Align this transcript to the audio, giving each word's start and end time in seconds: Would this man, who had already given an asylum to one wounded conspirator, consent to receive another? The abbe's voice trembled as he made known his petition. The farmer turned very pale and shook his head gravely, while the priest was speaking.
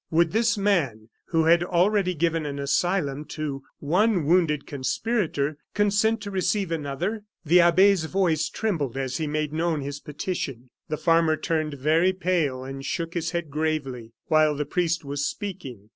Would 0.09 0.31
this 0.31 0.57
man, 0.57 1.09
who 1.25 1.43
had 1.45 1.63
already 1.63 2.15
given 2.15 2.43
an 2.43 2.57
asylum 2.57 3.23
to 3.35 3.61
one 3.77 4.25
wounded 4.25 4.65
conspirator, 4.65 5.59
consent 5.75 6.21
to 6.21 6.31
receive 6.31 6.71
another? 6.71 7.25
The 7.45 7.61
abbe's 7.61 8.05
voice 8.05 8.49
trembled 8.49 8.97
as 8.97 9.17
he 9.17 9.27
made 9.27 9.53
known 9.53 9.81
his 9.81 9.99
petition. 9.99 10.69
The 10.89 10.97
farmer 10.97 11.35
turned 11.37 11.75
very 11.75 12.13
pale 12.13 12.63
and 12.63 12.83
shook 12.83 13.13
his 13.13 13.29
head 13.29 13.51
gravely, 13.51 14.13
while 14.25 14.55
the 14.55 14.65
priest 14.65 15.05
was 15.05 15.23
speaking. 15.27 15.89